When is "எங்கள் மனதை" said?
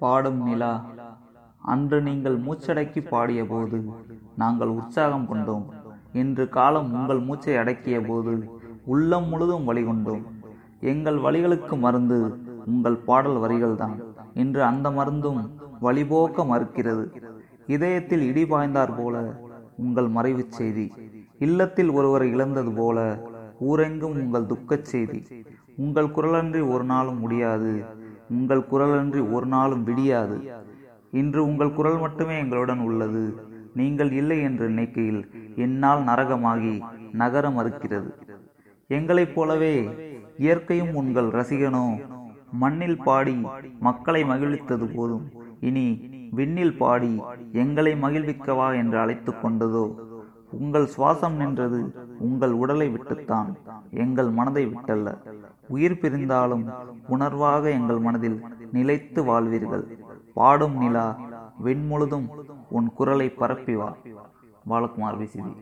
54.04-54.64